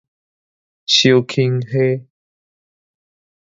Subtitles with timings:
[0.87, 2.07] 小坑溪